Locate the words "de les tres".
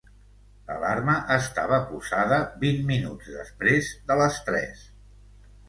4.11-4.85